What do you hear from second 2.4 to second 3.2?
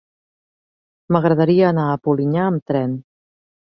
amb tren.